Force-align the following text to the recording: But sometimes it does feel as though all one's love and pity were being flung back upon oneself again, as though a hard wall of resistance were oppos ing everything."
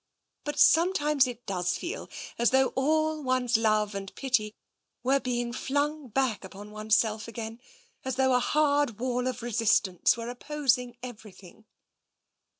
But 0.45 0.57
sometimes 0.57 1.27
it 1.27 1.45
does 1.45 1.77
feel 1.77 2.09
as 2.39 2.49
though 2.49 2.69
all 2.75 3.21
one's 3.21 3.55
love 3.55 3.93
and 3.93 4.11
pity 4.15 4.55
were 5.03 5.19
being 5.19 5.53
flung 5.53 6.07
back 6.07 6.43
upon 6.43 6.71
oneself 6.71 7.27
again, 7.27 7.61
as 8.03 8.15
though 8.15 8.33
a 8.33 8.39
hard 8.39 8.97
wall 8.97 9.27
of 9.27 9.43
resistance 9.43 10.17
were 10.17 10.33
oppos 10.33 10.75
ing 10.79 10.97
everything." 11.03 11.65